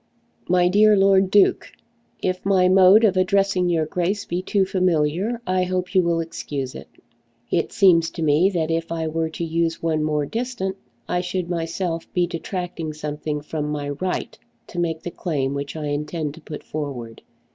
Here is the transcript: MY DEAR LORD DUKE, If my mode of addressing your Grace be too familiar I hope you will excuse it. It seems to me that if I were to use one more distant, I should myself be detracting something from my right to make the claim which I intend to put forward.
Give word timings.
MY 0.49 0.67
DEAR 0.67 0.97
LORD 0.97 1.29
DUKE, 1.29 1.73
If 2.23 2.43
my 2.43 2.67
mode 2.67 3.03
of 3.03 3.15
addressing 3.15 3.69
your 3.69 3.85
Grace 3.85 4.25
be 4.25 4.41
too 4.41 4.65
familiar 4.65 5.39
I 5.45 5.65
hope 5.65 5.93
you 5.93 6.01
will 6.01 6.19
excuse 6.21 6.73
it. 6.73 6.87
It 7.51 7.71
seems 7.71 8.09
to 8.09 8.23
me 8.23 8.49
that 8.49 8.71
if 8.71 8.91
I 8.91 9.07
were 9.07 9.29
to 9.29 9.43
use 9.45 9.83
one 9.83 10.01
more 10.01 10.25
distant, 10.25 10.75
I 11.07 11.21
should 11.21 11.51
myself 11.51 12.11
be 12.15 12.25
detracting 12.25 12.93
something 12.93 13.41
from 13.41 13.69
my 13.69 13.91
right 13.91 14.39
to 14.65 14.79
make 14.79 15.03
the 15.03 15.11
claim 15.11 15.53
which 15.53 15.75
I 15.75 15.85
intend 15.85 16.33
to 16.33 16.41
put 16.41 16.63
forward. 16.63 17.21